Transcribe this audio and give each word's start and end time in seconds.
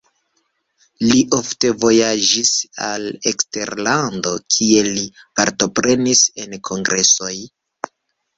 Li 1.09 1.19
ofte 1.39 1.69
vojaĝis 1.83 2.53
al 2.85 3.05
eksterlando, 3.33 4.33
kie 4.55 4.81
li 4.89 5.05
partoprenis 5.41 6.25
en 6.47 6.59
kongresoj. 6.73 7.33